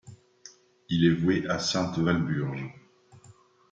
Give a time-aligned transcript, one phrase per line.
[0.89, 2.73] Il est voué à sainte Walburge.